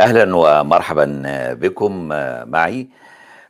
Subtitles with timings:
[0.00, 1.22] أهلًا ومرحبًا
[1.54, 2.08] بكم
[2.50, 2.88] معي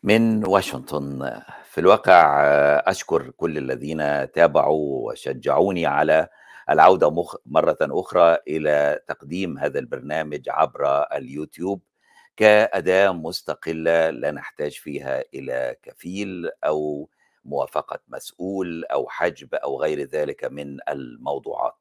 [0.02, 1.40] من واشنطن.
[1.64, 2.42] في الواقع
[2.86, 6.28] أشكر كل الذين تابعوا وشجعوني على
[6.70, 11.82] العودة مخ مرة أخرى إلى تقديم هذا البرنامج عبر اليوتيوب
[12.36, 17.10] كأداة مستقلة لا نحتاج فيها إلى كفيل أو
[17.44, 21.79] موافقة مسؤول أو حجب أو غير ذلك من الموضوعات.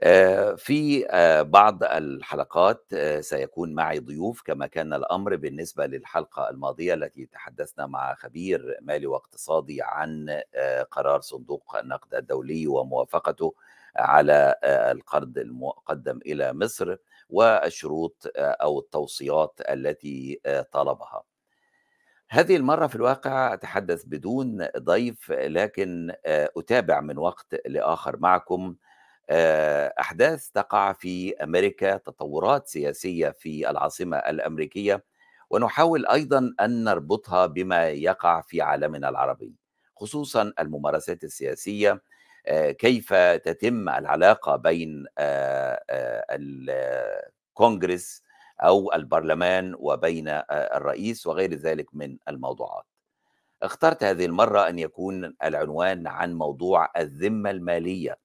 [0.00, 6.94] آه، في آه، بعض الحلقات آه، سيكون معي ضيوف كما كان الأمر بالنسبة للحلقة الماضية
[6.94, 10.40] التي تحدثنا مع خبير مالي واقتصادي عن
[10.90, 13.54] قرار صندوق النقد الدولي وموافقته
[13.96, 16.96] على القرض المقدم إلى مصر
[17.30, 20.40] والشروط أو التوصيات التي
[20.72, 21.22] طلبها.
[22.30, 28.76] هذه المرة في الواقع أتحدث بدون ضيف لكن أتابع من وقت لآخر معكم
[30.00, 35.04] أحداث تقع في أمريكا تطورات سياسية في العاصمة الأمريكية
[35.50, 39.54] ونحاول أيضا أن نربطها بما يقع في عالمنا العربي
[39.96, 42.02] خصوصا الممارسات السياسية
[42.46, 45.80] آه، كيف تتم العلاقة بين آه،
[46.30, 48.22] الكونغرس
[48.60, 52.84] أو البرلمان وبين الرئيس وغير ذلك من الموضوعات.
[53.62, 58.18] اخترت هذه المرة أن يكون العنوان عن موضوع الذمة المالية.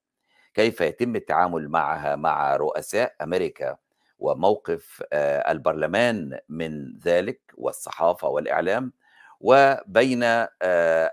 [0.54, 3.78] كيف يتم التعامل معها مع رؤساء أمريكا
[4.20, 8.94] وموقف البرلمان من ذلك والصحافة والإعلام
[9.40, 10.24] وبين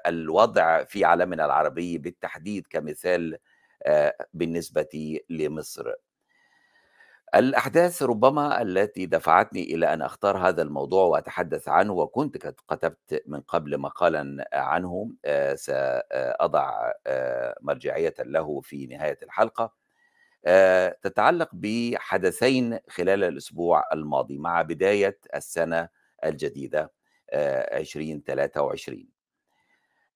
[0.06, 3.39] الوضع في عالمنا العربي بالتحديد كمثال
[4.34, 5.92] بالنسبة لمصر؟
[7.34, 13.41] الأحداث ربما التي دفعتني إلى أن أختار هذا الموضوع وأتحدث عنه وكنت قد كتبت من
[13.41, 19.75] قبل مقالا عنه آه، سأضع آه، مرجعية له في نهاية الحلقة.
[20.47, 25.88] آه، تتعلق بحدثين خلال الأسبوع الماضي مع بداية السنة
[26.25, 26.93] الجديدة
[27.33, 29.18] 2023 آه،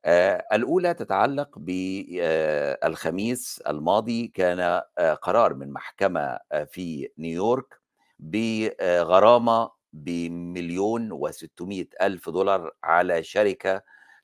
[0.07, 4.61] الأولى تتعلق بالخميس الماضي كان
[4.99, 7.81] آه، قرار من محكمة آه، في نيويورك
[8.19, 13.83] بغرامة بمليون وستمائة ألف دولار على شركة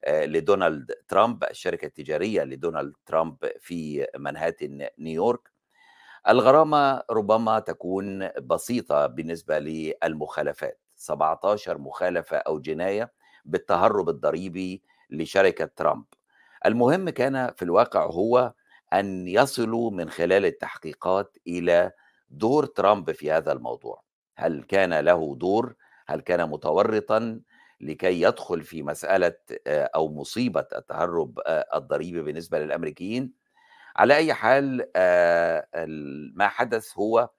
[0.09, 5.41] لدونالد ترامب الشركة التجارية لدونالد ترامب في منهاتن نيويورك.
[6.29, 13.13] الغرامة ربما تكون بسيطة بالنسبة للمخالفات 17 مخالفة أو جناية
[13.45, 16.05] بالتهرب الضريبي لشركة ترامب.
[16.67, 18.53] المهم كان في الواقع هو
[18.93, 21.93] أن يصلوا من خلال التحقيقات إلى
[22.31, 24.03] دور ترامب في هذا الموضوع.
[24.37, 25.75] هل كان له دور؟
[26.07, 27.41] هل كان متورطا
[27.81, 29.35] لكي يدخل في مسألة
[29.67, 31.41] أو مصيبة التهرب
[31.75, 33.33] الضريبي بالنسبة للأمريكيين؟
[33.97, 34.77] على أي حال
[36.35, 37.31] ما حدث هو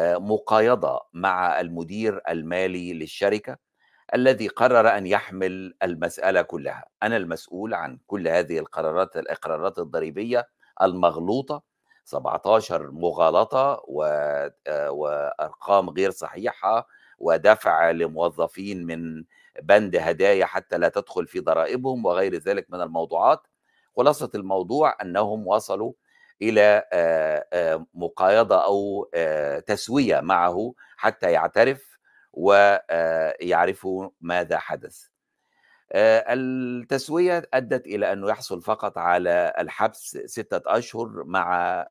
[0.00, 3.56] مقايضة مع المدير المالي للشركة
[4.14, 6.84] الذي قرر أن يحمل المسألة كلها.
[7.02, 10.48] أنا المسؤول عن كل هذه القرارات الاقرارات الضريبية
[10.82, 11.62] المغلوطة
[12.04, 13.82] 17 مغالطة
[14.66, 16.88] آه، وأرقام غير صحيحة
[17.18, 19.24] ودفع لموظفين من
[19.62, 23.46] بند هدايا حتى لا تدخل في ضرائبهم وغير ذلك من الموضوعات.
[23.96, 25.92] خلاصة الموضوع أنهم وصلوا
[26.42, 29.10] إلى آه، آه، مقايضة أو
[29.66, 31.89] تسوية معه حتى يعترف
[32.32, 35.06] ويعرفوا ماذا حدث.
[35.94, 41.86] التسوية أدت إلى أنه يحصل فقط على الحبس ستة أشهر مع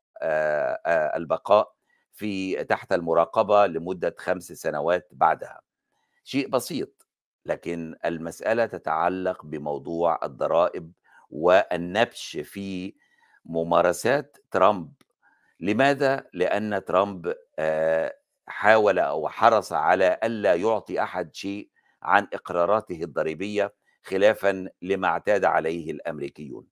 [1.16, 1.72] البقاء
[2.12, 5.60] في تحت المراقبة لمدة خمس سنوات بعدها.
[6.24, 7.06] شيء بسيط
[7.46, 10.92] لكن المسألة تتعلق بموضوع الضرائب
[11.30, 12.94] والنبش في
[13.44, 14.92] ممارسات ترامب.
[15.60, 17.34] لماذا؟ لأن ترامب
[18.50, 21.70] حاول أو حرص على ألا يعطي أحد شيء
[22.02, 26.66] عن إقراراته الضريبية خلافا لما اعتاد عليه الأمريكيون.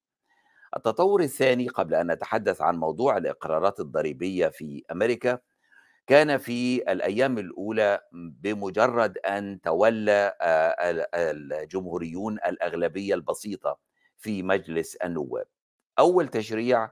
[0.77, 5.39] التطور الثاني قبل أن نتحدث عن موضوع الإقرارات الضريبية في أمريكا
[6.07, 10.35] كان في الأيام الأولى بمجرد أن تولى
[11.15, 13.79] الجمهوريون الأغلبية البسيطة
[14.19, 15.47] في مجلس النواب.
[15.99, 16.91] أول تشريع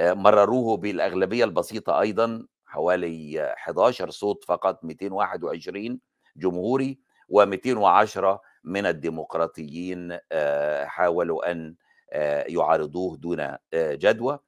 [0.00, 6.00] مرروه بالأغلبية البسيطة أيضا حوالي 11 صوت فقط 221
[6.36, 6.98] جمهوري
[7.32, 11.74] و210 من الديمقراطيين آه، حاولوا أن
[12.12, 14.38] آه، يعارضوه دون آه، جدوى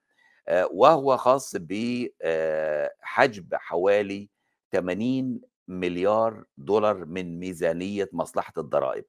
[0.72, 4.28] وهو خاص بحجب حوالي
[4.72, 9.04] 80 مليار دولار من ميزانية مصلحة الضرائب.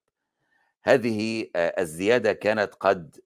[0.84, 3.18] هذه الزيادة كانت قد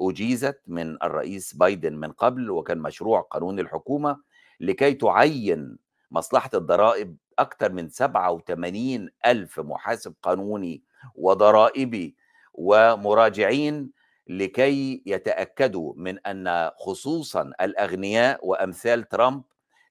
[0.00, 4.16] أجيزت من الرئيس بايدن من قبل وكان مشروع قانون الحكومة
[4.60, 5.78] لكي تعين
[6.10, 10.82] مصلحة الضرائب أكثر من 87 ألف محاسب قانوني
[11.14, 12.16] وضرائبي
[12.54, 13.90] ومراجعين
[14.26, 19.42] لكي يتأكدوا من أن خصوصا الأغنياء وأمثال ترامب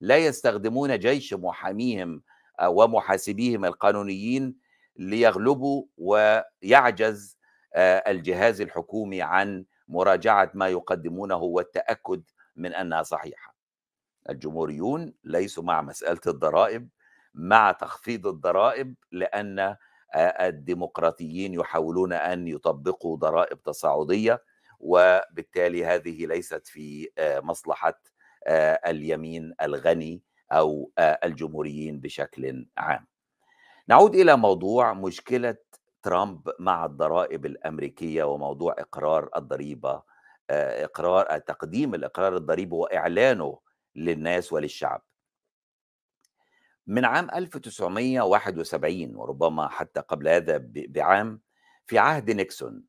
[0.02, 2.22] لا يستخدمون جيش محاميهم
[2.64, 4.56] ومحاسبيهم القانونيين
[4.98, 7.38] ليغلبوا ويعجز
[7.78, 12.22] الجهاز الحكومي عن مراجعة ما يقدمونه والتأكد
[12.56, 13.49] من أنها صحيحة.
[14.30, 16.90] الجمهوريون ليسوا مع مسألة الضرائب
[17.34, 19.76] مع تخفيض الضرائب لأن
[20.16, 24.44] الديمقراطيين يحاولون أن يطبقوا ضرائب تصاعدية
[24.80, 28.02] وبالتالي هذه ليست في مصلحة
[28.88, 30.22] اليمين الغني
[30.52, 33.08] أو الجمهوريين بشكل عام.
[33.88, 35.56] نعود إلى موضوع مشكلة
[36.04, 40.02] ترامب مع الضرائب الأمريكية وموضوع إقرار الضريبة
[40.50, 43.60] إقرار تقديم الإقرار الضريبي وإعلانه
[43.96, 45.02] للناس وللشعب.
[46.88, 51.42] من عام 1971 وربما حتى قبل هذا بعام
[51.86, 52.84] في عهد نيكسون.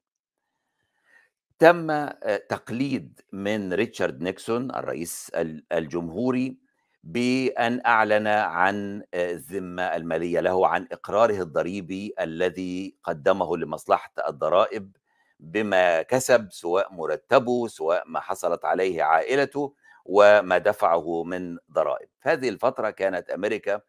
[1.58, 2.08] تم
[2.48, 5.30] تقليد من ريتشارد نيكسون الرئيس
[5.72, 6.58] الجمهوري
[7.04, 14.96] بأن أعلن عن الذمة المالية له عن إقراره الضريبي الذي قدمه لمصلحة الضرائب
[15.40, 19.74] بما كسب سواء مرتبه سواء ما حصلت عليه عائلته.
[20.04, 22.08] وما دفعه من ضرائب.
[22.22, 23.80] هذه الفترة كانت أمريكا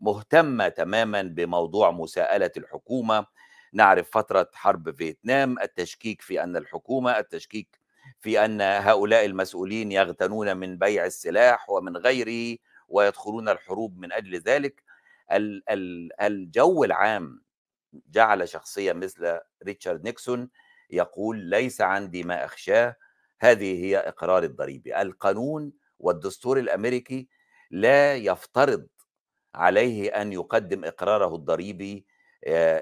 [0.00, 3.26] مهتمة تماما بموضوع مساءلة الحكومة.
[3.72, 7.80] نعرف فترة حرب فيتنام التشكيك في أن الحكومة التشكيك
[8.20, 12.58] في أن هؤلاء المسؤولين يغتنون من بيع السلاح ومن غيره
[12.88, 14.82] ويدخلون الحروب من أجل ذلك.
[16.20, 17.42] الجو العام
[18.10, 20.50] جعل شخصية مثل ريتشارد نيكسون
[20.90, 22.96] يقول ليس عندي ما أخشاه
[23.40, 25.00] هذه هي إقرار الضريبي.
[25.02, 27.28] القانون والدستور الأمريكي
[27.70, 28.86] لا يفترض
[29.54, 32.06] عليه أن يقدم إقراره الضريبي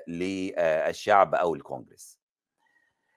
[0.09, 2.19] للشعب أو الكونغرس.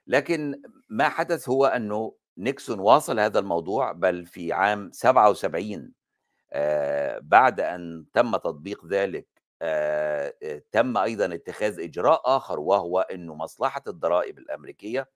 [0.06, 5.92] لكن ما حدث هو أنه نيكسون واصل هذا الموضوع بل في عام 77
[7.20, 9.26] بعد أن تم تطبيق ذلك
[10.72, 15.08] تم أيضا اتخاذ إجراء آخر وهو أنه مصلحة الضرائب الأمريكية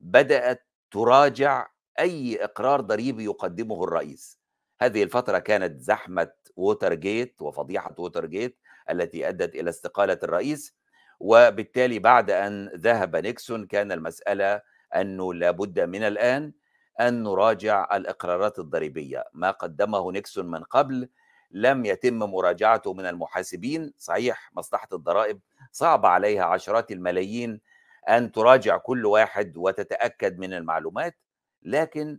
[0.00, 1.66] بدأت تراجع
[1.98, 4.38] أي إقرار ضريبي يقدمه الرئيس.
[4.80, 8.58] هذه الفترة كانت زحمة ووتر جيت وفضيحة ووتر جيت
[8.90, 10.74] التي أدت إلى استقالة الرئيس
[11.20, 14.62] وبالتالي بعد أن ذهب نيكسون كان المسألة
[14.96, 16.52] أنه لابد من الآن
[17.00, 19.24] أن نراجع الإقرارات الضريبية.
[19.32, 21.08] ما قدمه نيكسون من قبل
[21.50, 23.92] لم يتم مراجعته من المحاسبين.
[23.98, 25.40] صحيح مصلحة الضرائب
[25.72, 27.60] صعب عليها عشرات الملايين
[28.08, 31.16] أن تراجع كل واحد وتتأكد من المعلومات
[31.62, 32.18] لكن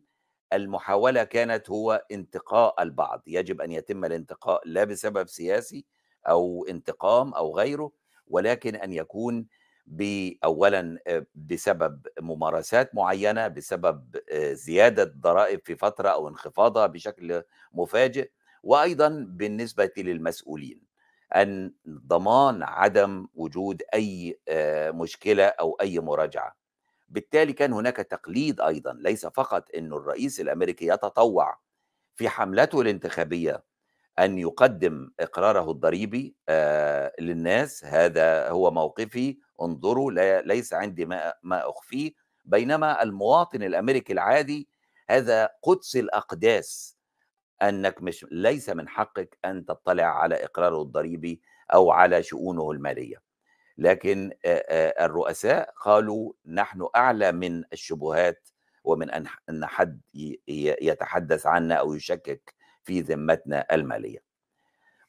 [0.53, 3.23] المحاولة كانت هو انتقاء البعض.
[3.27, 5.85] يجب أن يتم الانتقاء لا بسبب سياسي
[6.29, 7.91] أو انتقام أو غيره
[8.27, 9.47] ولكن أن يكون
[10.43, 10.97] اولا
[11.35, 14.17] بسبب ممارسات معينة بسبب
[14.51, 17.43] زيادة ضرائب في فترة أو انخفاضها بشكل
[17.73, 18.31] مفاجئ
[18.63, 20.86] وأيضا بالنسبة للمسؤولين.
[21.35, 24.39] أن ضمان عدم وجود أي
[24.91, 26.55] مشكلة أو أي مراجعة.
[27.09, 31.59] بالتالي كان هناك تقليد أيضا ليس فقط إنه الرئيس الأمريكي يتطوع
[32.15, 33.63] في حملته الانتخابية
[34.19, 36.35] أن يقدم إقراره الضريبي
[37.19, 37.85] للناس.
[37.85, 39.37] هذا هو موقفي.
[39.61, 41.05] انظروا ليس عندي
[41.43, 42.11] ما أخفيه.
[42.45, 44.69] بينما المواطن الأمريكي العادي
[45.09, 46.96] هذا قدس الأقداس
[47.61, 51.41] أنك مش ليس من حقك أن تطلع على إقراره الضريبي
[51.73, 53.21] أو على شؤونه المالية.
[53.77, 58.49] لكن الرؤساء قالوا نحن أعلى من الشبهات
[58.83, 59.09] ومن
[59.49, 60.01] أن حد
[60.81, 64.19] يتحدث عنا أو يشكك في ذمتنا المالية.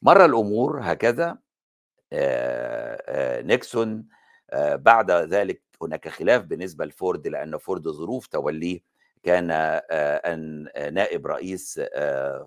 [0.01, 1.37] مر الأمور هكذا
[3.45, 4.07] نيكسون
[4.73, 8.88] بعد ذلك هناك خلاف بالنسبة لفورد لأن فورد ظروف توليه
[9.23, 11.81] كان أن نائب رئيس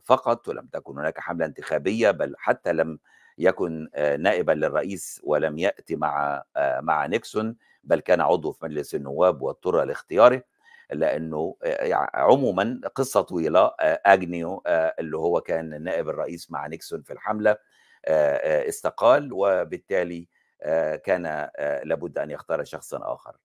[0.05, 2.99] فقط ولم تكن هناك حملة انتخابية بل حتى لم
[3.39, 3.89] يكن
[4.19, 10.43] نائبا للرئيس ولم ياتي مع مع نيكسون بل كان عضو في مجلس النواب واضطر لاختياره
[10.91, 11.57] لأنه
[12.15, 17.57] عموما قصة طويلة اجنيو اللي هو كان نائب الرئيس مع نيكسون في الحملة
[18.69, 20.29] استقال وبالتالي
[21.05, 21.49] كان
[21.85, 23.37] لابد أن يختار شخصا آخر.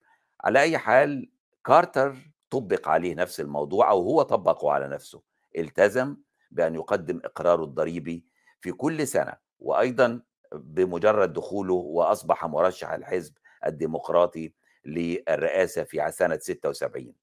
[0.44, 1.30] على أي حال
[1.66, 2.16] كارتر
[2.50, 5.22] طبق عليه نفس الموضوع أو هو طبقه على نفسه.
[5.58, 6.18] التزم
[6.52, 8.26] بأن يقدم إقراره الضريبي
[8.62, 10.22] في كل سنة وأيضا
[10.54, 13.34] بمجرد دخوله وأصبح مرشح الحزب
[13.66, 14.54] الديمقراطي
[14.86, 17.14] للرئاسة في سنة 76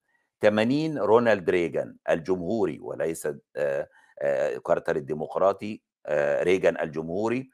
[0.42, 3.28] 80 رونالد ريغان الجمهوري وليس
[4.66, 5.80] كارتر الديمقراطي
[6.42, 7.50] ريغان الجمهوري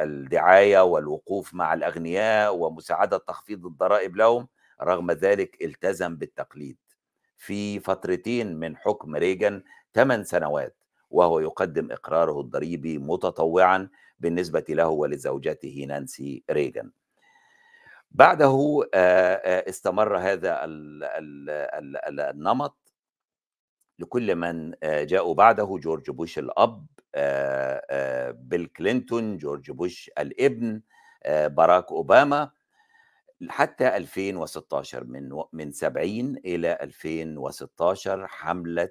[0.00, 4.48] والدعاية والوقوف مع الأغنياء ومساعدة تخفيض الضرائب لهم
[4.82, 6.76] رغم ذلك التزم بالتقليد.
[7.36, 9.62] في فترتين من حكم ريغان
[9.94, 10.76] 8 سنوات
[11.10, 16.90] وهو يقدم إقراره الضريبي متطوعا بالنسبة له ولزوجته نانسي ريغان.
[18.10, 18.80] بعده
[19.68, 20.60] استمر هذا
[22.30, 22.94] النمط.
[23.98, 26.86] لكل من جاءوا بعده جورج بوش الأب
[28.48, 30.82] بيل كلينتون جورج بوش الابن
[31.28, 32.50] باراك أوباما
[33.48, 38.88] حتى 2016 من من 70 إلى 2016 حملة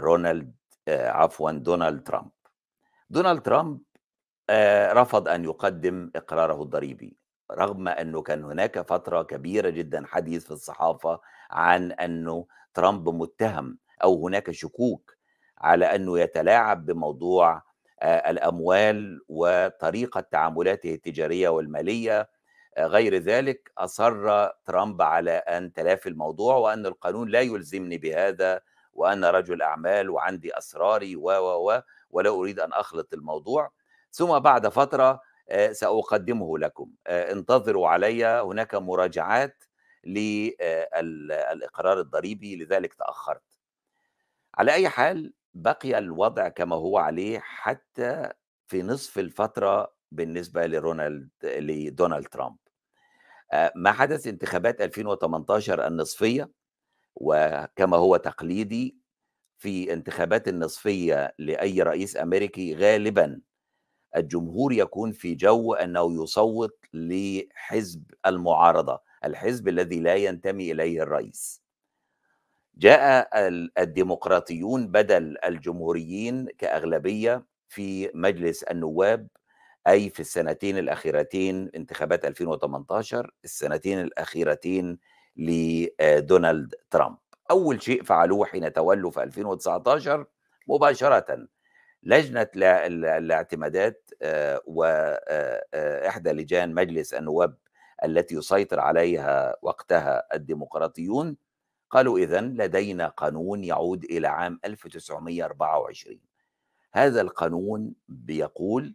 [0.00, 0.54] رونالد
[0.88, 2.30] عفوا دونالد ترامب.
[3.10, 3.80] دونالد ترامب
[4.92, 7.16] رفض أن يقدم إقراره الضريبي
[7.52, 11.20] رغم أنه كان هناك فترة كبيرة جدا حديث في الصحافة
[11.50, 15.16] عن أنه ترامب متهم أو هناك شكوك
[15.58, 17.62] على أنه يتلاعب بموضوع
[18.02, 22.28] الأموال وطريقة تعاملاته التجارية والمالية
[22.78, 28.60] غير ذلك أصر ترامب على أن تلافي الموضوع وأن القانون لا يلزمني بهذا
[28.92, 31.80] وأنا رجل أعمال وعندي أسراري و و
[32.10, 33.70] ولا أريد أن أخلط الموضوع.
[34.10, 35.20] ثم بعد فترة
[35.72, 36.90] سأقدمه لكم.
[37.06, 38.26] انتظروا علي.
[38.26, 39.64] هناك مراجعات
[40.04, 43.42] للإقرار الضريبي لذلك تأخرت.
[44.54, 48.30] على أي حال بقي الوضع كما هو عليه حتى
[48.66, 52.56] في نصف الفترة بالنسبة لرونالد لدونالد ترامب.
[53.74, 56.50] ما حدث انتخابات 2018 النصفية
[57.14, 58.98] وكما هو تقليدي
[59.58, 63.40] في انتخابات النصفية لأي رئيس أمريكي غالبا
[64.16, 71.62] الجمهور يكون في جو أنه يصوت لحزب المعارضة الحزب الذي لا ينتمي إليه الرئيس.
[72.74, 73.28] جاء
[73.78, 79.28] الديمقراطيون بدل الجمهوريين كأغلبية في مجلس النواب
[79.88, 84.98] أي في السنتين الأخيرتين انتخابات 2018 السنتين الأخيرتين
[85.36, 87.16] لدونالد ترامب.
[87.50, 90.26] أول شيء فعلوه حين تولوا في 2019
[90.68, 91.48] مباشرة.
[92.02, 94.10] لجنة الاعتمادات
[94.66, 97.56] وإحدى لجان مجلس النواب
[98.04, 101.36] التي يسيطر عليها وقتها الديمقراطيون
[101.90, 106.20] قالوا إذا لدينا قانون يعود إلى عام 1924
[106.92, 108.94] هذا القانون بيقول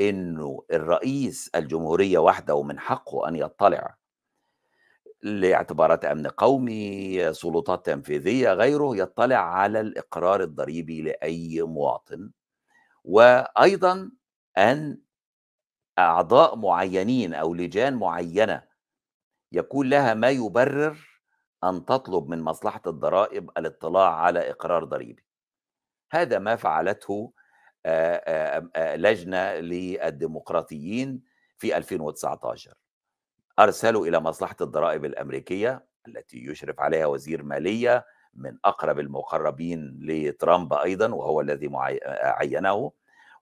[0.00, 3.96] إنه الرئيس الجمهورية وحده ومن حقه أن يطلع
[5.22, 12.30] لاعتبارات أمن قومي سلطات تنفيذية غيره يطلع على الإقرار الضريبي لأي مواطن.
[13.04, 14.10] وأيضا
[14.58, 14.98] أن
[15.98, 18.62] أعضاء معينين أو لجان معينة
[19.52, 21.20] يكون لها ما يبرر
[21.64, 25.24] أن تطلب من مصلحة الضرائب الاطلاع على إقرار ضريبي.
[26.12, 27.32] هذا ما فعلته
[28.76, 31.22] لجنة للديمقراطيين
[31.56, 32.74] في 2019
[33.58, 41.14] أرسلوا إلى مصلحة الضرائب الأمريكية التي يشرف عليها وزير مالية من أقرب المقربين لترامب أيضا
[41.14, 41.70] وهو الذي
[42.22, 42.92] عينه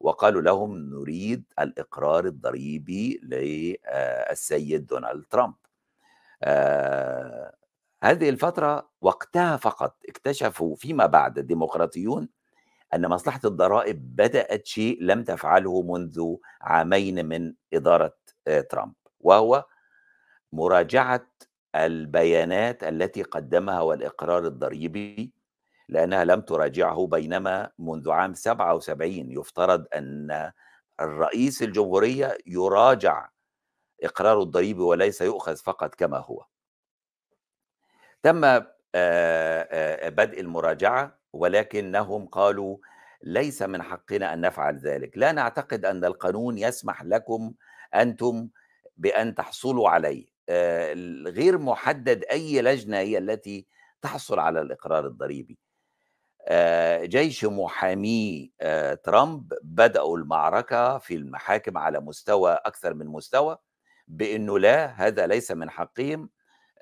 [0.01, 5.55] وقالوا لهم نريد الإقرار الضريبي للسيد دونالد ترامب.
[8.03, 12.29] هذه الفترة وقتها فقط اكتشفوا فيما بعد الديمقراطيون
[12.95, 18.17] أن مصلحة الضرائب بدأت شيء لم تفعله منذ عامين من إدارة
[18.71, 19.65] ترامب وهو
[20.53, 21.27] مراجعة
[21.75, 25.33] البيانات التي قدمها والإقرار الضريبي
[25.89, 30.53] لأنها لم تراجعه بينما منذ عام 77 يفترض أن
[31.01, 33.29] الرئيس الجمهورية يراجع
[34.03, 36.45] إقراره الضريبي وليس يؤخذ فقط كما هو.
[38.23, 38.41] تم
[40.11, 42.79] بدء المراجعة ولكنهم قالوا
[43.23, 47.55] ليس من حقنا أن نفعل ذلك، لا نعتقد أن القانون يسمح لكم
[47.95, 48.49] أنتم
[48.97, 50.27] بأن تحصلوا عليه،
[51.27, 53.67] غير محدد أي لجنة هي التي
[54.03, 55.59] تحصل على الإقرار الضريبي.
[57.03, 58.53] جيش محامي
[59.05, 63.59] ترامب بدأوا المعركة في المحاكم على مستوى أكثر من مستوى
[64.09, 66.31] بأنه لا هذا ليس من حقهم.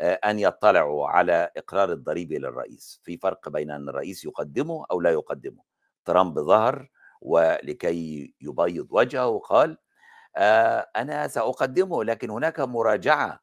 [0.01, 5.63] أن يطلعوا على إقرار الضريبي للرئيس في فرق بين أن الرئيس يقدمه أو لا يقدمه.
[6.05, 6.89] ترامب ظهر
[7.21, 9.79] ولكي يبيض وجهه قال
[10.97, 13.41] أنا سأقدمه لكن هناك مراجعة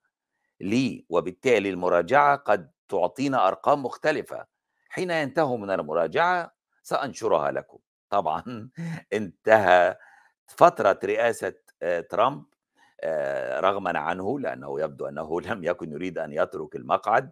[0.62, 4.48] لي وبالتالي المراجعة قد تعطينا أرقام مختلفة.
[4.89, 6.51] حين ينتهوا من المراجعة
[6.84, 7.79] سأنشرها لكم.
[8.10, 8.70] طبعا
[9.13, 9.98] انتهى
[10.48, 11.53] فترة رئاسة
[12.12, 12.46] ترامب.
[13.60, 17.31] رغما عنه لأنه يبدو أنه لم يكن يريد أن يترك المقعد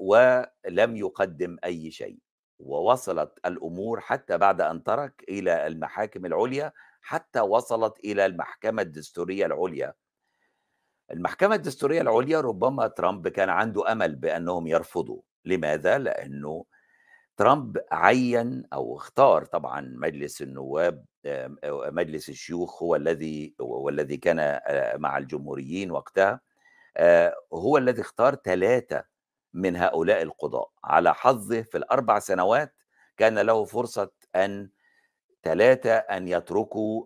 [0.00, 2.18] ولم يقدم أي شيء
[2.58, 9.94] ووصلت الأمور حتى بعد أن ترك إلى المحاكم العُليا، حتى وصلت إلى المحكمة الدستورية العُليا.
[11.10, 16.64] المحكمة الدستورية العُليا ربما ترامب كان عنده أمل بأنهم يرفضوا، لماذا؟ لأنه
[17.36, 21.04] ترامب عيّن أو اختار طبعًا مجلس النواب
[21.90, 26.40] مجلس الشيوخ هو الذي والذي كان آآ مع الجمهوريين وقتها،
[26.96, 29.04] آآ هو الذي اختار 3
[29.54, 32.74] من هؤلاء القضاة، على حظه في ال4 سنوات
[33.16, 34.70] كان له فرصة أن
[35.42, 37.04] 3 أن يتركوا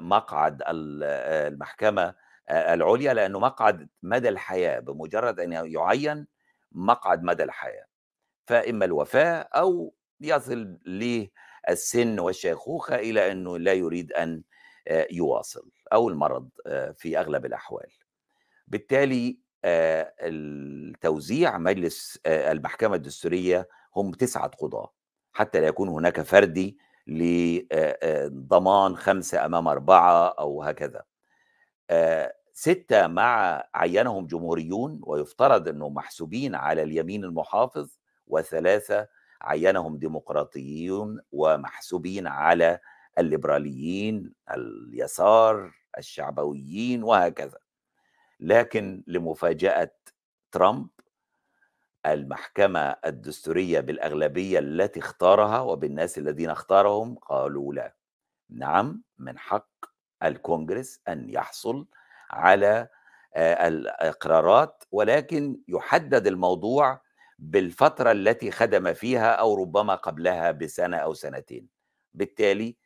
[0.00, 2.14] مقعد المحكمة
[2.50, 6.26] العُليا، لأنه مقعد مدى الحياة، بمجرد أن يُعيّن
[6.72, 7.86] مقعد مدى الحياة،
[8.46, 10.78] فإما الوفاة أو يصل
[11.70, 14.42] للسِن والشيخوخة إلى أنه لا يريد أن
[14.88, 17.90] آآ يواصل أو المرض آآ في أغلب الأحوال.
[18.68, 24.92] بالتالي آآ التوزيع مجلس آآ المحكمة الدستورية هم 9 قضاة،
[25.32, 27.22] حتى لا يكون هناك فردي ل
[27.72, 31.02] آآ آآ ضمان 5 أمام 4 أو هكذا.
[32.52, 37.98] 6 مع عيّنهم جمهوريون ويفترض أنهم محسوبين على اليمين المحافظ،
[38.30, 38.92] و3
[39.42, 42.80] عيّنهم ديمقراطيون ومحسوبين على
[43.18, 47.58] الليبراليين، اليسار، الشعبويين وهكذا.
[48.40, 49.90] لكن لمفاجأة
[50.52, 50.88] ترامب
[52.06, 57.94] المحكمة الدستورية بالأغلبية التي اختارها وبالناس الذين اختارهم قالوا لا.
[58.50, 59.68] نعم، من حق
[60.22, 61.86] الكونجرس أن يحصل
[62.30, 62.88] على
[63.34, 67.00] آآ الإقرارات، ولكن يُحدد الموضوع
[67.38, 71.68] بالفترة التي خدم فيها أو ربما قبلها بسنة أو سنتين.
[72.14, 72.76] بالتالي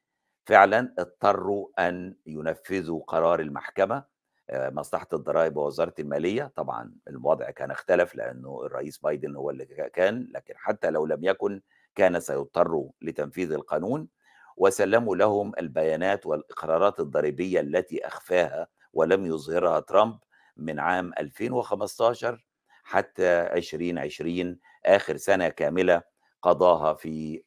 [0.47, 4.05] فعلًا اضطروا أن ينفذوا قرار المحكمة
[4.51, 10.29] آآ مصلحة الضرايب ووزارة المالية، طبعًا الوضع كان اختلف لأنه الرئيس بايدن هو اللي كان،
[10.35, 11.61] لكن حتى لو لم يكن
[11.95, 14.09] كان سيضطروا لتنفيذ القانون،
[14.57, 20.19] وسلّموا لهم البيانات والإقرارات الضريبية التي أخفاها ولم يظهرها ترامب
[20.57, 22.48] من عام 2015
[22.89, 26.03] حتى 2020 آخر سنة كاملة
[26.43, 27.43] قضاها في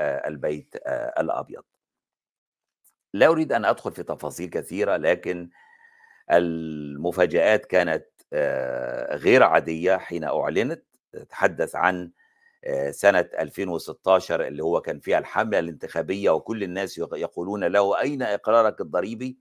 [0.00, 0.74] البيت
[1.20, 1.62] الأبيض.
[3.14, 5.50] لا أريد أن أدخل في تفاصيل كثيرة، لكن
[6.32, 8.06] المفاجآت كانت
[9.14, 12.10] غير عادية حين أُعلنت، أتحدث عن
[12.90, 18.80] سنة 2016 اللي هو كان فيها الحملة الانتخابية وكل الناس يق يقولون له: "أين إقرارك
[18.80, 19.38] الضريبي؟"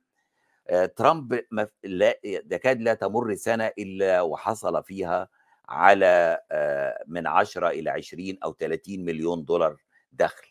[0.98, 1.42] ترامب
[1.84, 2.16] لا
[2.52, 5.30] تكاد لا تمُر سنة إلا وحصل فيها
[5.70, 9.78] على آآ من 10 إلى 20 أو 30 مليون دولار
[10.12, 10.48] دخل.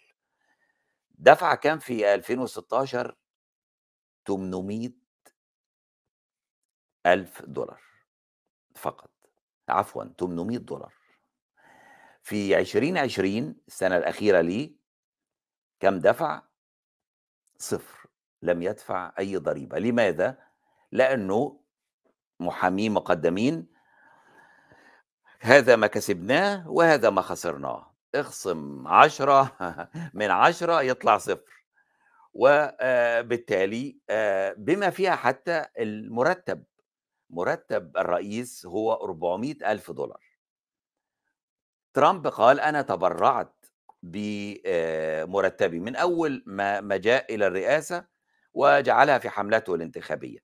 [1.18, 3.14] دفع كام في 2016؟
[4.26, 4.90] 800
[7.07, 7.81] ألف دولار
[8.74, 9.11] فقط،
[9.68, 10.92] عفوًا 800 دولار.
[12.22, 14.76] في 2020 السنة الأخيرة ليه
[15.81, 16.42] كام دفع؟
[17.59, 18.07] 0
[18.42, 20.38] لم يدفع أي ضريبة، لماذا؟
[20.92, 21.61] لأنه
[22.40, 23.66] محامين مقدّمين
[25.40, 29.51] هذا ما كسبناه وهذا ما خسرناه، اخصم 10
[30.14, 31.64] من 10 يطلع 0
[32.35, 36.64] وآآ بالتالي آآ بما فيها حتى المُرتّب،
[37.31, 40.20] مُرتّب الرئيس هو 400,000 دولار.
[41.94, 43.64] ترامب قال: "أنا تبرّعت
[44.03, 44.16] ب
[44.66, 46.42] آآ مُرتّبي من أول
[46.81, 48.05] ما جاء إلى الرئاسة
[48.55, 50.38] وجعلها في حملته الانتخابية،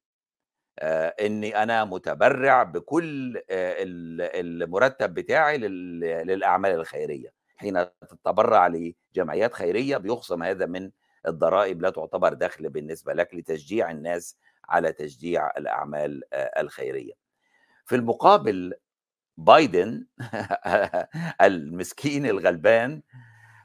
[0.79, 4.23] آآ إني أنا متبرّع بكل ال
[4.63, 10.91] المُرتّب بتاعي لل للأعمال الخيرية، حين تتبرّع لجمعيات خيرية بيُخصم هذا من
[11.29, 17.13] الضرائب، لا تعتبر دخل بالنسبة لك لتشجيع الناس على تشجيع الأعمال آآ الخيرية.
[17.87, 18.75] في المقابل
[19.39, 20.07] بايدن
[21.43, 23.03] المسكين الغلبان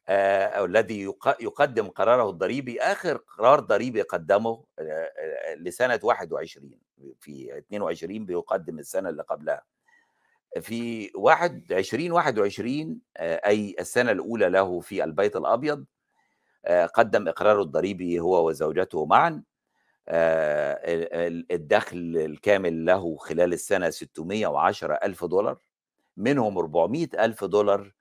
[0.09, 6.79] آآ الذي يق يقدّم قراره الضريبي آخر قرار ضريبي قدّمه آآ لسنة 21
[7.19, 9.63] في 22 بيقدّم السنة اللي قبلها.
[10.61, 15.85] في واحد 2021 آآ أي السنة الأولى له في البيت الأبيض،
[16.95, 19.43] قدّم إقراره الضريبي هو وزوجته معًا،
[21.51, 25.57] الدخل الكامل له خلال السنة 610,000 دولار،
[26.17, 27.96] منهم 400,000 دولار آآ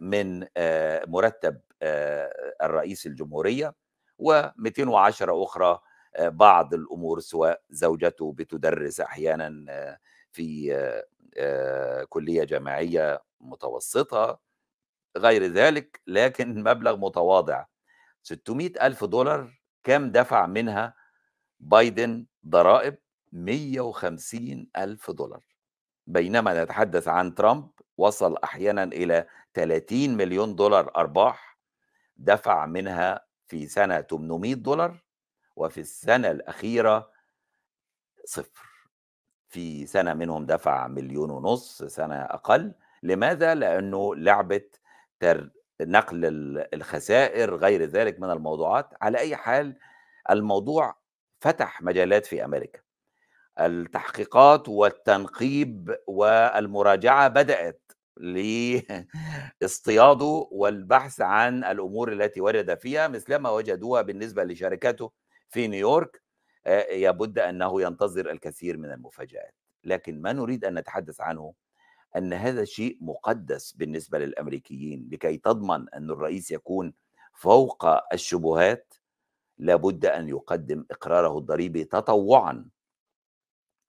[0.00, 3.74] من آآ مُرتّب آآ الرئيس الجمهورية،
[4.22, 5.80] و210 أخرى
[6.20, 9.66] بعض الأمور سواء زوجته بتدرس أحيانًا
[10.32, 10.72] في
[12.08, 14.40] كُلّية جامعية متوسطة،
[15.18, 17.64] غير ذلك، لكن مبلغ متواضع،
[18.24, 20.94] 600,000 دولار كام دفع منها
[21.60, 22.98] بايدن ضرائب؟
[23.32, 25.44] 150,000 دولار،
[26.06, 31.58] بينما نتحدث عن ترامب وصل أحيانًا إلى 30.000.000$ أرباح،
[32.16, 35.02] دفع منها في سنة 800$
[35.56, 37.10] وفي السنة الأخيرة
[38.24, 38.66] صفر.
[39.48, 44.62] في سنة منهم دفع 1.500.000 سنة أقل، لماذا؟ لأنه لعبة
[45.20, 49.78] تر نقل ال الخسائر غير ذلك من الموضوعات، على أي حال
[50.30, 50.96] الموضوع
[51.40, 52.85] فتح مجالات في أمريكا.
[53.60, 57.92] التحقيقات والتنقيب والمراجعة بدأت
[59.62, 65.12] لاصطياده والبحث عن الأمور التي وجد فيها مثلما وجدوها بالنسبة لشركته
[65.50, 66.22] في نيويورك.
[66.66, 71.54] آآ يبُد أنه ينتظر الكثير من المفاجآت، لكن ما نريد أن نتحدث عنه
[72.16, 76.94] أن هذا شيء مُقدَّس بالنسبة للأمريكيين، لكي تضمن أن الرئيس يكون
[77.34, 78.94] فوق الشبهات،
[79.58, 82.70] لابد أن يقدِّم إقراره الضريبي تطوعًا.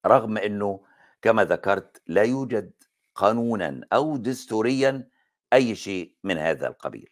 [0.06, 0.84] رغم إنه
[1.22, 2.72] كما ذكرت لا يوجد
[3.14, 5.10] قانونًا أو دستوريًا
[5.52, 7.10] أي شيء من هذا القبيل.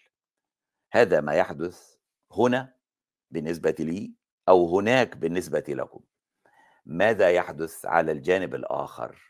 [0.93, 1.97] هذا ما يحدث
[2.33, 2.75] هنا
[3.31, 4.13] بالنسبة لي
[4.49, 6.01] أو هناك بالنسبة لكم.
[6.87, 9.23] ماذا يحدث على الجانب الآخر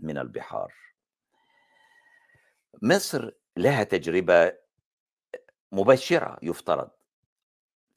[0.00, 0.74] من البحار؟
[2.82, 4.52] مصر لها تجربة
[5.72, 6.90] مبشرة يفترض.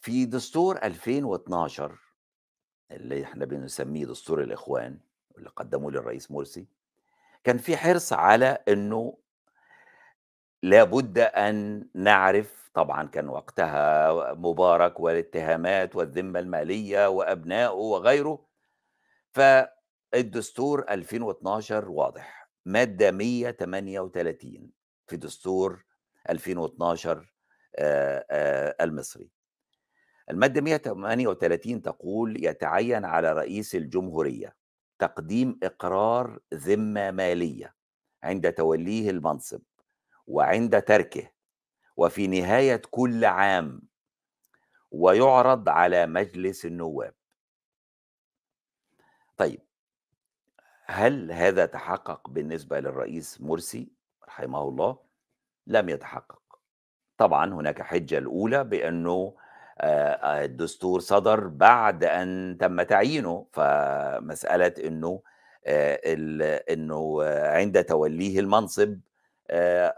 [0.01, 2.08] في دستور 2012
[2.91, 4.99] اللي إحنا بنسميه دستور الإخوان
[5.37, 6.67] اللي قدموه للرئيس مرسي،
[7.43, 9.17] كان في حرص على إنه
[10.63, 18.45] لابد أن نعرف طبعًا كان وقتها مبارك والاتهامات والذمة المالية وأبنائه وغيره،
[19.33, 24.71] فالدستور 2012 واضح، مادة 138
[25.07, 25.85] في دستور
[26.29, 27.33] 2012
[27.79, 29.29] آآ آآ المصري.
[30.31, 34.55] المادة 138 تقول: "يتعين على رئيس الجمهورية
[34.99, 37.75] تقديم إقرار ذمة مالية
[38.23, 39.61] عند توليه المنصب
[40.27, 41.31] وعند تركه
[41.97, 43.81] وفي نهاية كل عام،
[44.91, 47.13] ويُعرض على مجلس النواب."
[49.37, 49.61] طيب،
[50.85, 53.91] هل هذا تحقق بالنسبة للرئيس مرسي
[54.27, 54.99] رحمه الله؟
[55.67, 56.41] لم يتحقق.
[57.17, 59.35] طبعًا هناك حِجة الأولى بأنه
[59.81, 65.21] الدستور صدر بعد أن تم تعيينه، فمسألة إنه
[65.67, 68.99] آآ ال إنه عند توليه المنصب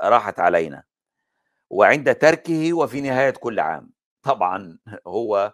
[0.03, 0.83] راحت علينا،
[1.69, 3.91] وعند تركه وفي نهاية كل عام.
[4.23, 5.53] طبعًا هو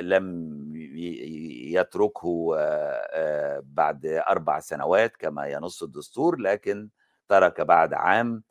[0.00, 0.54] لم
[1.72, 2.56] يتركه
[3.62, 6.88] بعد 4 سنوات كما ينُص الدستور، لكن
[7.28, 8.42] ترك بعد عام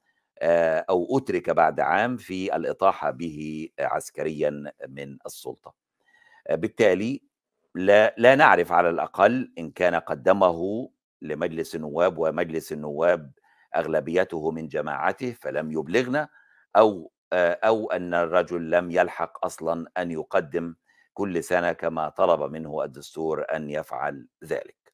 [0.42, 5.74] آآ أو أُترك بعد عام في الإطاحة به عسكريًا من السُلطة.
[6.52, 7.22] بالتالي
[7.76, 10.90] لا لا نعرف على الأقل إن كان قدّمه
[11.22, 13.32] لمجلس النواب ومجلس النواب
[13.76, 16.30] أغلبيته من جماعته فلم يبلغنا
[16.78, 20.76] أو آآ أو أن الرجل لم يلحق أصلًا أن يقدّم
[21.14, 24.94] كل سنة كما طلب منه الدستور أن يفعل ذلك.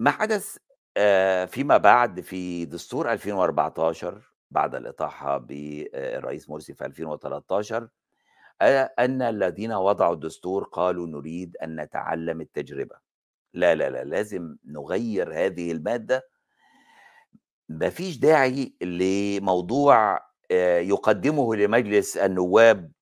[0.00, 0.56] ما حدث
[0.96, 7.88] آآ فيما بعد في دستور 2014 بعد الإطاحة بالرئيس مرسي في 2013
[8.62, 12.96] آآ أن الذين وضعوا الدستور قالوا: "نريد أن نتعلم التجربة."
[13.54, 16.24] لا، لا، لا، لازم نغيّر هذه المادة.
[17.68, 20.14] ما فيش داعي لموضوع
[20.50, 22.92] آآ يقدّمه لمجلس النواب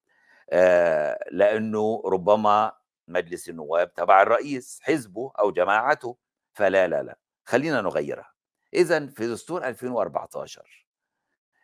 [1.32, 2.72] لأنه ربما
[3.08, 6.16] مجلس النواب تبع الرئيس، حزبه أو جماعته،
[6.54, 8.32] فلا، لا، لأ، خلّينا نغيّرها.
[8.74, 10.86] إذًا في دستور 2014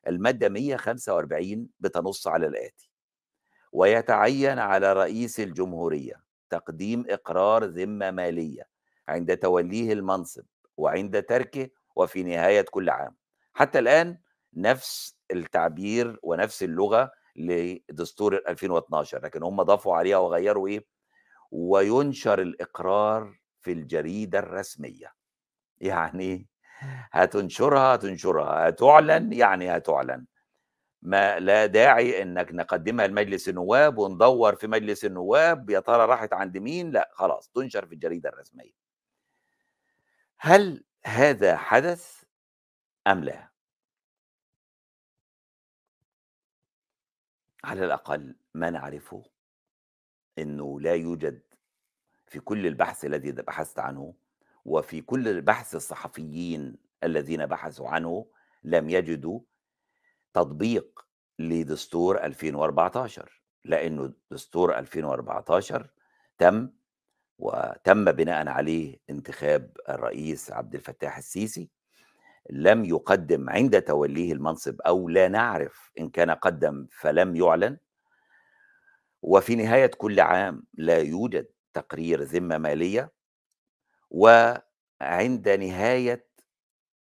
[0.09, 2.91] المادة 145 بتنُص على الآتي:
[3.73, 8.63] "ويتعين على رئيس الجمهورية تقديم إقرار ذمة مالية
[9.09, 10.45] عند توليه المنصب
[10.77, 13.17] وعند تركه وفي نهاية كل عام."
[13.55, 14.19] حتى الآن
[14.55, 20.87] نفس التعبير ونفس اللغة لدستور 2012 لكن هم ضافوا عليها وغيّروا إيه:
[21.53, 25.18] "ويُنشر الإقرار في الجريدة الرسمية."
[25.81, 26.47] يعني
[27.13, 30.27] هتنشرها، هتنشرها، هتُعلن، يعني هتُعلن.
[31.03, 36.59] ما لا داعي إنك نقدّمها لمجلس النواب وندوّر في مجلس النواب يا ترى راحت عند
[36.59, 38.73] مين، لأ خلاص تُنشر في الجريدة الرسمية.
[40.41, 42.23] هل هذا حدث
[43.09, 43.51] أم لا؟
[47.65, 49.23] على الأقل ما نعرفه
[50.39, 51.41] إنه لا يوجد
[52.29, 54.15] في كل البحث الذي بحثت عنه
[54.65, 58.27] وفي كل بحث الصحفيين الذين بحثوا عنه،
[58.65, 59.41] لم يجدوا
[60.35, 61.07] تطبيق
[61.39, 65.91] لدستور 2014 لأنه دستور 2014
[66.39, 66.71] تم
[67.39, 71.71] وتم بناءً عليه انتخاب الرئيس عبد الفتاح السيسي.
[72.51, 77.77] لم يقدم عند توليه المنصب أو لا نعرف إن كان قدم فلم يعلن.
[79.23, 83.13] وفي نهاية كل عام لا يوجد تقرير ذمة مالية
[84.11, 86.27] وعند نهاية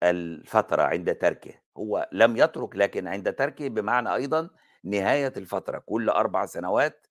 [0.03, 1.53] الفترة عند تركه.
[1.77, 4.49] هو لم يترك لكن عند تركه بمعنى أيضا
[4.83, 5.77] نهاية الفترة.
[5.79, 7.07] كل أربع سنوات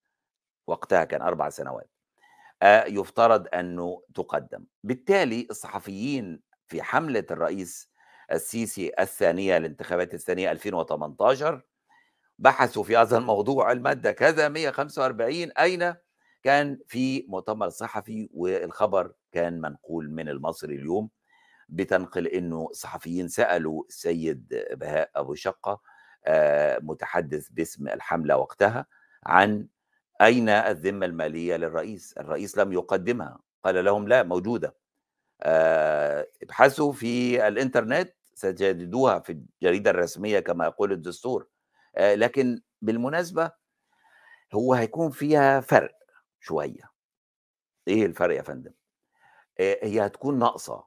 [0.66, 1.90] وقتها كان أربع سنوات
[2.62, 4.64] آه، يفترض أنه تقدم.
[4.84, 7.90] بالتالي الصحفيين في حملة الرئيس
[8.32, 11.62] السيسي الثانية الانتخابات الثانية 2018
[12.38, 15.94] بحثوا في هذا الموضوع المادة كذا 145 أين
[16.44, 21.10] كان في مؤتمر صحفي والخبر كان منقول من المصري اليوم
[21.68, 25.80] بتنقل إنه صحفيين سألوا السيد بهاء أبو شقة
[26.26, 28.86] آه، متحدث باسم الحملة وقتها
[29.26, 29.66] عن
[30.22, 34.76] أين الذمة المالية للرئيس؟ الرئيس لم يقدمها، قال لهم لا موجودة.
[35.42, 41.48] آه، ابحثوا في الإنترنت ستجدوها في الجريدة الرسمية كما يقول الدستور.
[41.96, 43.50] آه، لكن بالمناسبة
[44.54, 46.03] هو هيكون فيها فرق
[46.44, 46.90] شوية.
[47.88, 48.72] إيه الفرق يا فندم؟
[49.58, 50.84] هي هتكون ناقصة.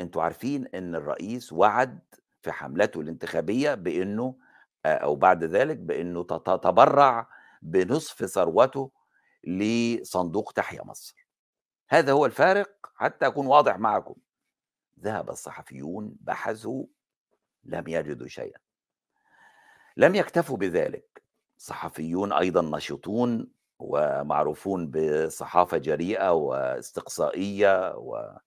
[0.00, 2.00] أنتوا عارفين إن الرئيس وعد
[2.42, 4.38] في حملته الانتخابية بإنه
[4.86, 7.28] أو بعد ذلك بإنه تتبرع
[7.62, 8.92] بنصف ثروته
[9.44, 11.26] لصندوق تحيا مصر.
[11.88, 14.14] هذا هو الفارق حتى أكون واضح معكم.
[15.00, 16.86] ذهب الصحفيون بحثوا
[17.64, 18.58] لم يجدوا شيئا.
[19.96, 21.22] لم يكتفوا بذلك.
[21.58, 28.38] صحفيون أيضا نشيطون ومعروفون بصحافة جريئة واستقصائية و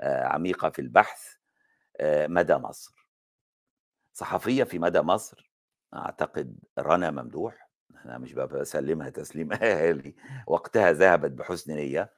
[0.00, 1.34] آه، عميقة في البحث
[2.00, 3.08] آه، مدى مصر.
[4.12, 5.52] صحفية في مدى مصر
[5.94, 7.68] أعتقد رنا ممدوح
[8.04, 10.14] أنا مش بسلمها تسليم أهلي
[10.46, 12.12] وقتها ذهبت بحسن نية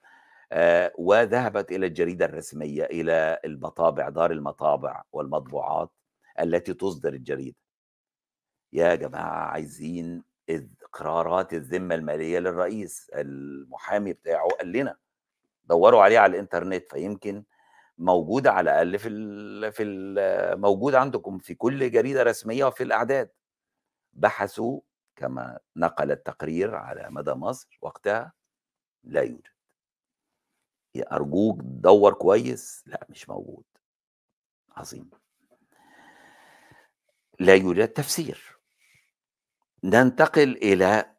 [0.53, 5.91] آه، وذهبت إلى الجريدة الرسمية إلى المطابع دار المطابع والمطبوعات
[6.41, 7.57] التي تصدر الجريدة.
[8.73, 10.25] يا جماعة عايزين
[10.95, 14.97] إقرارات الذمة المالية للرئيس المحامي بتاعه قال لنا
[15.65, 17.45] دوروا عليه على الإنترنت فيمكن
[17.99, 23.31] موجودة على الأقل في ال في ال موجودة عندكم في كل جريدة رسمية وفي الأعداد.
[24.13, 24.81] بحثوا
[25.17, 28.33] كما نقل التقرير على مدى مصر وقتها
[29.05, 29.49] لا يوجد.
[31.13, 33.65] أرجوك دور كويس، لأ مش موجود.
[34.77, 35.11] عظيم.
[37.41, 38.60] لا يوجد تفسير.
[39.85, 41.15] ننتقل إلى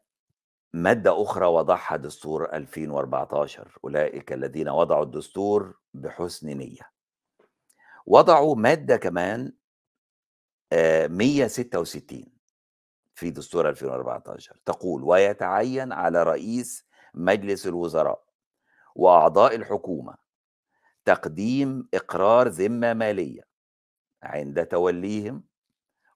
[0.72, 6.92] مادة أخرى وضعها دستور 2014 أولئك الذين وضعوا الدستور بحسن نية.
[8.06, 9.52] وضعوا مادة كمان
[10.72, 12.26] 166 آه،
[13.14, 18.24] في دستور 2014 تقول ويتعين على رئيس مجلس الوزراء
[18.94, 20.14] وأعضاء الحكومة
[21.04, 23.42] تقديم إقرار ذمة مالية
[24.22, 25.44] عند توليهم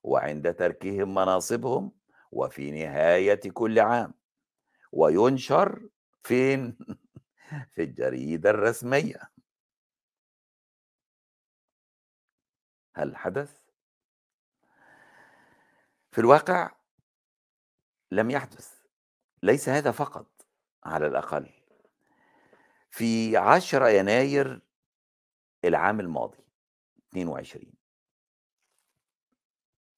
[0.03, 1.96] وعند تركهم مناصبهم
[2.31, 4.13] وفي نهاية كل عام
[4.91, 5.89] وينشر
[6.23, 6.77] فين؟
[7.73, 9.31] في الجريدة الرسمية.
[12.95, 13.61] هل حدث؟
[16.11, 16.71] في الواقع
[18.11, 18.81] لم يحدث
[19.43, 20.45] ليس هذا فقط
[20.83, 21.49] على الأقل.
[22.91, 24.61] في 10 يناير
[25.65, 26.43] العام الماضي
[27.11, 27.76] 22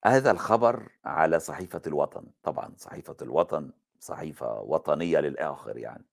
[0.04, 6.04] هذا الخبر على صحيفة الوطن طبعا صحيفة الوطن صحيفة وطنية للآخر يعني.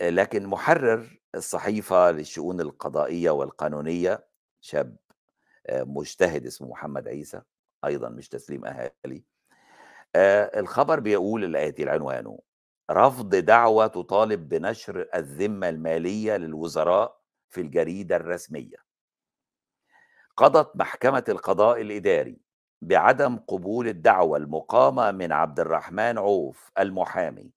[0.00, 4.26] لكن محرر الصحيفة للشؤون القضائية والقانونية
[4.60, 4.96] شاب
[5.72, 7.42] مجتهد اسمه محمد عيسى
[7.84, 9.24] أيضا مش تسليم أهالي.
[10.56, 12.38] الخبر بيقول الآتي العنوان
[12.90, 18.76] رفض دعوة تطالب بنشر الذمة المالية للوزراء في الجريدة الرسمية
[20.36, 22.49] قضت محكمة القضاء الإداري.
[22.82, 27.52] بعدم قبول الدعوة المقامة من عبد الرحمن عوف المحامي.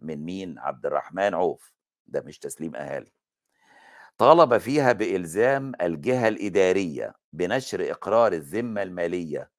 [0.00, 1.72] من مين؟ عبد الرحمن عوف.
[2.06, 3.12] ده مش تسليم أهالي.
[4.18, 9.50] طالب فيها بإلزام الجهة الإدارية بنشر إقرار الذمة المالية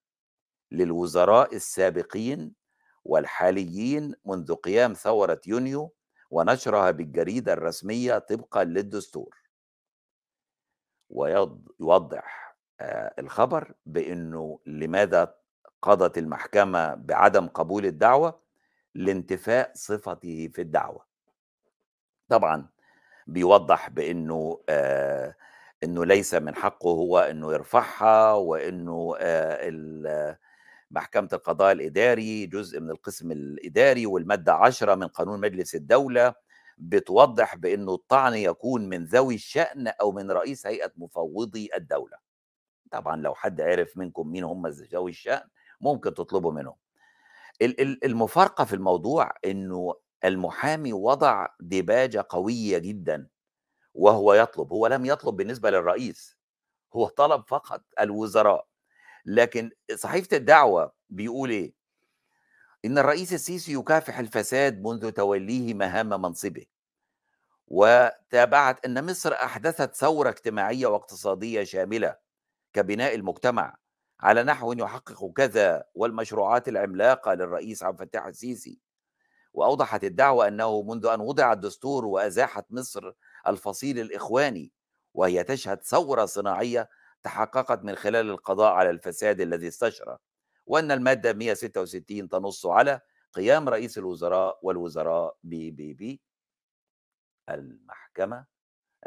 [0.72, 2.54] للوزراء السابقين
[3.06, 5.94] والحاليين منذ قيام ثورة يونيو
[6.30, 9.38] ونشرها بالجريدة الرسمية طبقا للدستور.
[11.10, 12.47] ويوضح
[13.20, 15.36] الخبر بإنه لماذا
[15.82, 18.40] قضت المحكمة بعدم قبول الدعوة
[18.96, 21.06] لانتفاء صفته في الدعوة.
[22.30, 22.70] طبعا
[23.28, 25.36] بيوضح بإنه آه
[25.84, 30.38] إنه ليس من حقه هو إنه يرفعها وإنه آه
[30.92, 36.34] محكمة القضاء الإداري جزء من القسم الإداري والمادة عشرة من قانون مجلس الدولة
[36.78, 42.27] بتوضح بأنه الطعن يكون من ذوي الشأن أو من رئيس هيئة مفوضي الدولة.
[42.92, 45.50] طبعًا لو حد عرف منكم مين هم ذوي الشأن
[45.82, 46.76] ممكن تطلبوا منهم.
[47.62, 49.96] ال ال المفارقة في الموضوع إنه
[50.26, 53.28] المحامي وضع ديباجة قوية جدًا
[53.94, 56.38] وهو يطلب، هو لم يطلب بالنسبة للرئيس،
[56.96, 58.68] هو طلب فقط الوزراء،
[59.26, 61.74] لكن صحيفة الدعوة بيقول إيه؟
[62.86, 66.66] إن الرئيس السيسي يكافح الفساد منذ توليه مهام منصبه.
[67.68, 72.16] وتابعت أن مصر أحدثت ثورة اجتماعية واقتصادية شاملة
[72.78, 73.76] كبناء المجتمع
[74.20, 78.80] على نحو يحقق كذا والمشروعات العملاقة للرئيس عبد الفتاح السيسي.
[79.54, 83.12] وأوضحت الدعوة أنه منذ أن وضع الدستور وأزاحت مصر
[83.48, 84.72] الفصيل الإخواني
[85.14, 86.90] وهي تشهد ثورة صناعية
[87.24, 90.18] تحققت من خلال القضاء على الفساد الذي استشرى
[90.66, 93.02] وأن المادة 166 تنص على
[93.34, 96.18] قيام رئيس الوزراء والوزراء ب ب ب.
[97.50, 98.46] المحكمة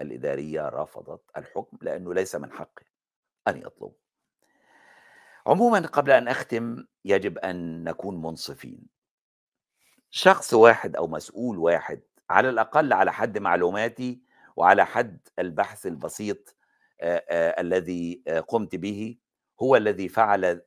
[0.00, 2.89] الإدارية رفضت الحكم لأنه ليس من حقه.
[3.48, 3.92] أن يطلب
[5.46, 8.86] عموما قبل أن أختم يجب أن نكون منصفين.
[10.10, 14.22] شخص واحد أو مسؤول واحد على الأقل على حد معلوماتي
[14.56, 16.56] وعلى حد البحث البسيط
[17.00, 19.18] آآ آآ الذي قمت به
[19.62, 20.62] هو الذي فعل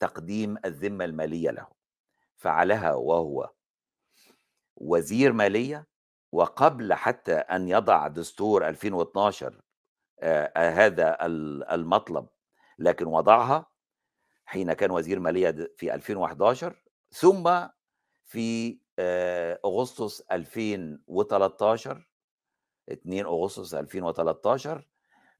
[0.00, 1.66] تقديم الذمة المالية له.
[2.36, 3.50] فعلها وهو
[4.76, 5.86] وزير مالية
[6.32, 9.62] وقبل حتى أن يضع دستور 2012 آآ
[10.56, 11.16] هذا
[11.74, 12.26] المطلب.
[12.78, 13.66] لكن وضعها
[14.44, 17.66] حين كان وزير مالية في 2011 ثم
[18.24, 18.78] في
[19.64, 22.08] أغسطس 2013
[22.92, 24.88] 2 أغسطس 2013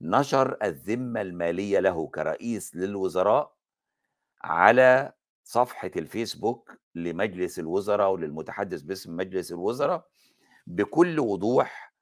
[0.01, 3.57] نشر الذمة المالية له كرئيس للوزراء
[4.43, 5.13] على
[5.45, 10.07] صفحة الفيسبوك لمجلس الوزراء وللمتحدث باسم مجلس الوزراء
[10.67, 11.95] بكل وضوح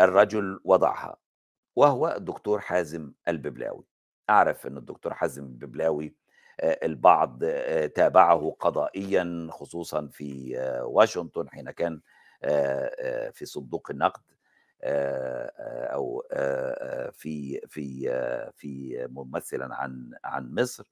[0.00, 1.21] الرجل وضعها.
[1.76, 3.84] وهو الدكتور حازم الببلاوي.
[4.30, 6.14] أعرف أن الدكتور حازم الببلاوي
[6.62, 7.44] البعض
[7.94, 12.00] تابعه قضائيا خصوصا في واشنطن حين كان
[13.32, 14.22] في صندوق النقد
[15.94, 16.24] أو
[17.12, 18.08] في في
[18.56, 20.84] في ممثلا عن عن مصر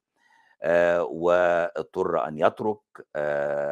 [1.01, 2.81] واضطر أن يترك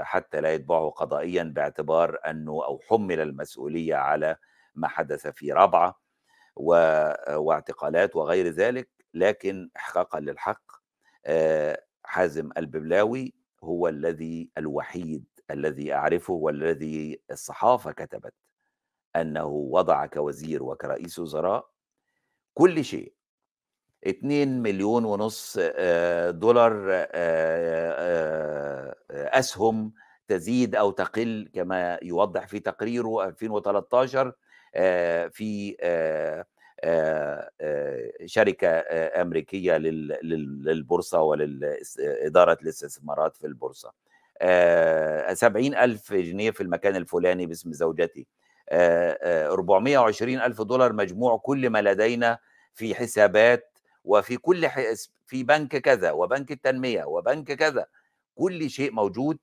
[0.03, 4.37] حتى لا يتبعه قضائيا باعتبار أنه أو حمل المسؤولية على
[4.75, 6.01] ما حدث في رابعه
[6.59, 10.63] واعتقالات وغير ذلك لكن احقاقا للحق
[12.05, 18.35] حازم الببلاوي هو الذي الوحيد الذي أعرفه والذي الصحافة كتبت
[19.17, 21.69] أنه وضع كوزير وكرئيس وزراء
[22.55, 23.13] كل شيء.
[24.07, 25.59] 2 مليون ونص
[26.31, 26.73] دولار
[29.11, 29.93] أسهم
[30.29, 34.33] تزيد أو تقل كما يوضح في تقريره 2013
[35.31, 35.77] في
[38.27, 38.69] شركة
[39.23, 43.93] أمريكية للبورصة ولاداره الاستثمارات في البورصة.
[45.35, 48.27] 70 ألف جنيه في المكان الفلاني باسم زوجتي.
[48.73, 52.39] 420 ألف دولار مجموع كل ما لدينا
[52.75, 57.87] في حسابات وفي كل حسب في بنك كذا وبنك التنمية وبنك كذا.
[58.35, 59.39] كل شيء موجود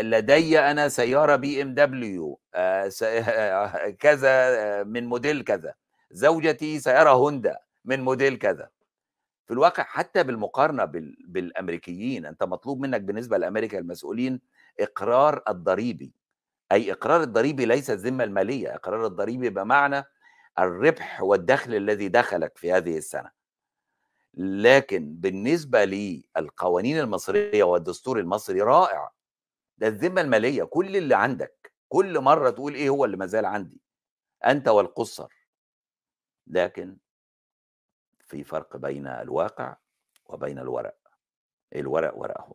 [0.00, 2.40] لدي أنا سيارة بي إم دبليو
[3.98, 5.74] كذا من موديل كذا.
[6.10, 8.70] زوجتي سيارة هوندا من موديل كذا.
[9.46, 10.84] في الواقع حتى بالمقارنة
[11.28, 14.40] بالأمريكيين أنت مطلوب منك بالنسبة لأمريكا المسؤولين
[14.80, 16.12] إقرار الضريبي.
[16.72, 20.04] أي إقرار الضريبي ليس الذمة المالية إقرار الضريبي بمعنى
[20.58, 23.30] الربح والدخل الذي دخلك في هذه السنة.
[24.34, 29.17] لكن بالنسبة للقوانين المصرية والدستور المصري رائع.
[29.78, 33.80] ده الذمة المالية كل اللي عندك كل مرة تقول إيه هو اللي مازال عندي؟
[34.46, 35.32] أنت والقصر.
[36.46, 36.96] لكن
[38.26, 39.76] في فرق بين الواقع
[40.26, 40.96] وبين الورق.
[41.76, 42.54] الورق ورقهم.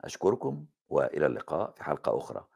[0.00, 2.46] أشكركم وإلى اللقاء في حلقة أخرى.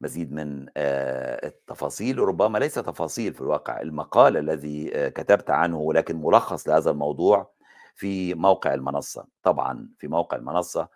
[0.00, 6.90] مزيد من التفاصيل ربما ليس تفاصيل في الواقع المقال الذي كتبت عنه ولكن ملخص لهذا
[6.90, 7.52] الموضوع
[7.94, 9.26] في موقع المنصة.
[9.42, 10.88] طبعا في موقع المنصة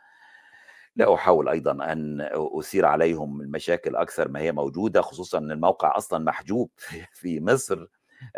[0.96, 6.24] لا أحاول أيضا أن أثير عليهم المشاكل أكثر ما هي موجودة خصوصا أن الموقع أصلا
[6.24, 6.70] محجوب
[7.20, 7.86] في مصر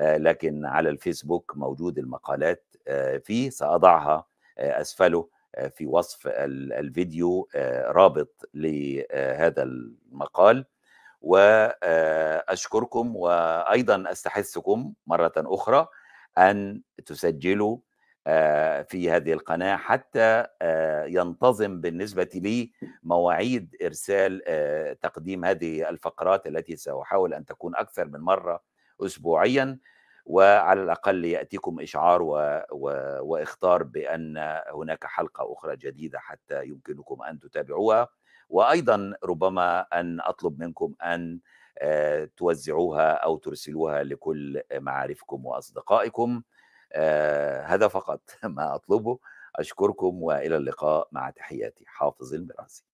[0.00, 2.76] لكن على الفيسبوك موجود المقالات
[3.24, 4.26] فيه سأضعها
[4.58, 5.28] أسفله
[5.74, 7.48] في وصف الفيديو
[7.86, 10.64] رابط لهذا المقال.
[11.20, 15.86] واشكركم وأيضا أستحثكم مرة أخرى
[16.38, 17.78] أن تسجلوا
[18.88, 20.46] في هذه القناة حتى
[21.06, 22.72] ينتظم بالنسبة لي
[23.02, 24.42] مواعيد إرسال
[25.02, 28.62] تقديم هذه الفقرات التي سأحاول أن تكون أكثر من مرة
[29.00, 29.78] اسبوعيا.
[30.30, 37.38] وعلى الأقل يأتيكم إشعار و و وإخطار بأن هناك حلقة أخرى جديدة حتى يمكنكم أن
[37.38, 38.08] تتابعوها،
[38.48, 41.40] وأيضًا ربما أن أطلب منكم أن
[42.36, 46.42] توزّعوها أو ترسلوها لكل معارفكم وأصدقائكم،
[47.66, 49.18] هذا فقط ما أطلبه،
[49.56, 52.84] أشكركم وإلى اللقاء مع تحياتي، حافظ الميراثي.